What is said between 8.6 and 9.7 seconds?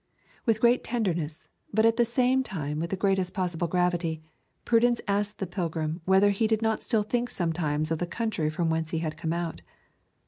whence he had come out.